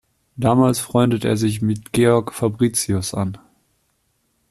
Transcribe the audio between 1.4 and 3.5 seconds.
mit Georg Fabricius an.